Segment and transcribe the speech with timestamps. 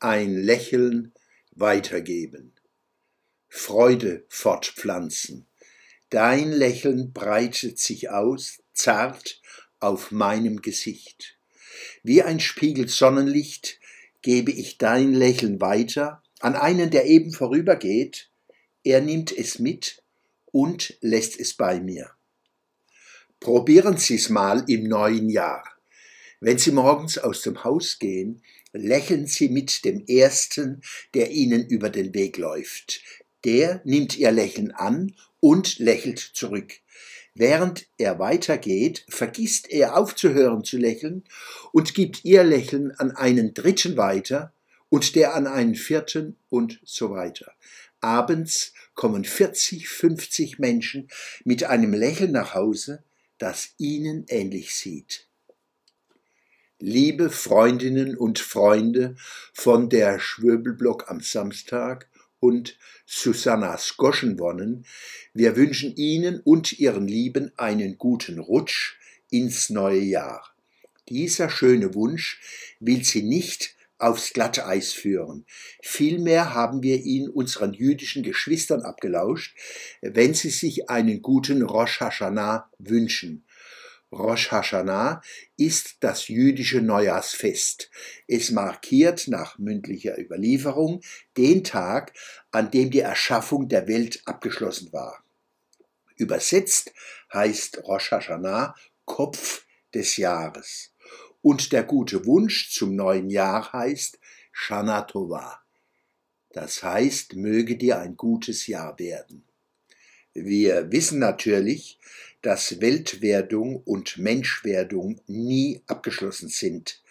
[0.00, 1.12] ein Lächeln
[1.52, 2.52] weitergeben.
[3.48, 5.46] Freude fortpflanzen.
[6.10, 9.40] Dein Lächeln breitet sich aus, zart
[9.80, 11.38] auf meinem Gesicht.
[12.02, 13.80] Wie ein Spiegel Sonnenlicht
[14.22, 18.30] gebe ich dein Lächeln weiter an einen, der eben vorübergeht.
[18.84, 20.02] Er nimmt es mit
[20.46, 22.10] und lässt es bei mir.
[23.40, 25.64] Probieren Sie es mal im neuen Jahr.
[26.40, 28.42] Wenn Sie morgens aus dem Haus gehen,
[28.76, 30.82] lächeln Sie mit dem Ersten,
[31.14, 33.00] der Ihnen über den Weg läuft.
[33.44, 36.74] Der nimmt Ihr Lächeln an und lächelt zurück.
[37.34, 41.24] Während er weitergeht, vergisst er aufzuhören zu lächeln
[41.72, 44.54] und gibt Ihr Lächeln an einen Dritten weiter
[44.88, 47.52] und der an einen Vierten und so weiter.
[48.00, 51.08] Abends kommen 40, 50 Menschen
[51.44, 53.02] mit einem Lächeln nach Hause,
[53.38, 55.26] das ihnen ähnlich sieht.
[56.78, 59.16] Liebe Freundinnen und Freunde
[59.54, 62.06] von der Schwöbelblock am Samstag
[62.38, 64.84] und Susanna Skoschenwonnen,
[65.32, 68.98] wir wünschen Ihnen und Ihren Lieben einen guten Rutsch
[69.30, 70.54] ins neue Jahr.
[71.08, 72.42] Dieser schöne Wunsch
[72.78, 75.46] will sie nicht aufs Glatteis führen.
[75.80, 79.56] Vielmehr haben wir ihn unseren jüdischen Geschwistern abgelauscht,
[80.02, 83.46] wenn sie sich einen guten Rosh Hashanah wünschen.
[84.12, 85.20] Rosh Hashanah
[85.56, 87.90] ist das jüdische Neujahrsfest.
[88.28, 91.00] Es markiert nach mündlicher Überlieferung
[91.36, 92.12] den Tag,
[92.52, 95.24] an dem die Erschaffung der Welt abgeschlossen war.
[96.16, 96.92] Übersetzt
[97.32, 100.92] heißt Rosh Hashanah Kopf des Jahres.
[101.42, 104.18] Und der gute Wunsch zum neuen Jahr heißt
[104.52, 105.60] Shana Tova.
[106.50, 109.44] Das heißt, möge dir ein gutes Jahr werden.
[110.32, 111.98] Wir wissen natürlich,
[112.42, 117.02] dass Weltwerdung und Menschwerdung nie abgeschlossen sind.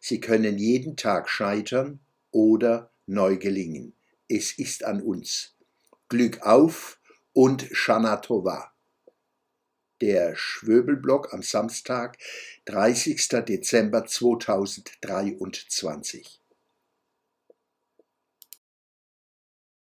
[0.00, 3.94] Sie können jeden Tag scheitern oder neu gelingen.
[4.28, 5.54] Es ist an uns.
[6.08, 6.98] Glück auf
[7.32, 8.72] und Shana Tova
[10.00, 12.18] der Schwöbelblock am Samstag,
[12.66, 13.28] 30.
[13.46, 16.37] Dezember 2023.